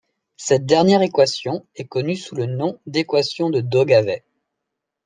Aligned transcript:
Cette 0.35 0.65
dernière 0.65 1.03
équation 1.03 1.63
est 1.75 1.85
connue 1.85 2.15
sous 2.15 2.33
le 2.33 2.47
nom 2.47 2.79
de 2.87 2.97
équation 2.97 3.51
de 3.51 3.61
Daugavet. 3.61 4.23